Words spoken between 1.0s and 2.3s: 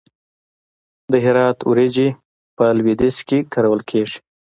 د هرات وریجې